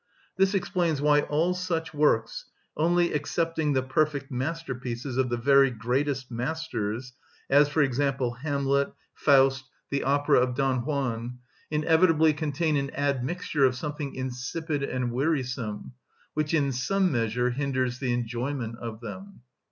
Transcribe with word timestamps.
This 0.35 0.55
explains 0.55 0.99
why 0.99 1.19
all 1.21 1.53
such 1.53 1.93
works, 1.93 2.45
only 2.75 3.13
excepting 3.13 3.73
the 3.73 3.83
perfect 3.83 4.31
masterpieces 4.31 5.15
of 5.15 5.29
the 5.29 5.37
very 5.37 5.69
greatest 5.69 6.31
masters 6.31 7.13
(as, 7.51 7.69
for 7.69 7.83
example, 7.83 8.33
"Hamlet," 8.33 8.91
"Faust," 9.13 9.69
the 9.91 10.03
opera 10.03 10.39
of 10.39 10.55
"Don 10.55 10.83
Juan"), 10.85 11.37
inevitably 11.69 12.33
contain 12.33 12.77
an 12.77 12.89
admixture 12.95 13.63
of 13.65 13.75
something 13.75 14.15
insipid 14.15 14.81
and 14.81 15.11
wearisome, 15.11 15.93
which 16.33 16.51
in 16.55 16.71
some 16.71 17.11
measure 17.11 17.51
hinders 17.51 17.99
the 17.99 18.11
enjoyment 18.11 18.79
of 18.79 19.01
them. 19.01 19.41